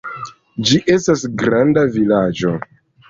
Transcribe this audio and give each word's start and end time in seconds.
Ĝi 0.69 0.79
estas 0.95 1.25
granda 1.43 1.83
vilaĝo. 1.99 2.55